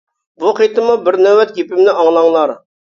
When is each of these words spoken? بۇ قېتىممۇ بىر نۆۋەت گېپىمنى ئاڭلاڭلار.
بۇ 0.43 0.53
قېتىممۇ 0.59 0.95
بىر 1.09 1.21
نۆۋەت 1.27 1.55
گېپىمنى 1.61 1.97
ئاڭلاڭلار. 1.99 2.61